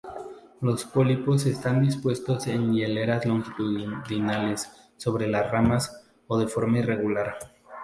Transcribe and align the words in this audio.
Los 0.61 0.83
pólipos 0.85 1.45
están 1.45 1.83
dispuestos 1.83 2.47
en 2.47 2.73
hileras 2.73 3.23
longitudinales 3.27 4.67
sobre 4.97 5.27
las 5.27 5.51
ramas, 5.51 6.09
o 6.27 6.39
de 6.39 6.47
forma 6.47 6.79
irregular. 6.79 7.37